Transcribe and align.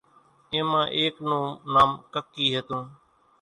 اين 0.51 0.63
مان 0.71 0.85
ايڪ 0.97 1.15
نون 1.27 1.43
نام 1.73 1.89
ڪڪِي 2.13 2.45
ھتون 2.55 2.83